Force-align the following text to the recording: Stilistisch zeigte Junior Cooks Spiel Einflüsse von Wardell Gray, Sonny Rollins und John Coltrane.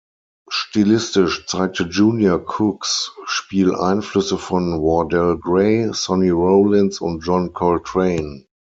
Stilistisch 0.49 1.45
zeigte 1.45 1.83
Junior 1.83 2.39
Cooks 2.43 3.15
Spiel 3.25 3.75
Einflüsse 3.75 4.39
von 4.39 4.79
Wardell 4.79 5.37
Gray, 5.37 5.91
Sonny 5.93 6.31
Rollins 6.31 6.99
und 7.01 7.19
John 7.19 7.53
Coltrane. 7.53 8.47